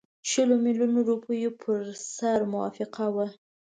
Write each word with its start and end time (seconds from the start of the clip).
شلو 0.29 0.55
میلیونو 0.65 0.99
روپیو 1.09 1.51
پر 1.61 1.81
سر 2.15 2.39
موافقه 2.53 3.05
وه. 3.15 3.27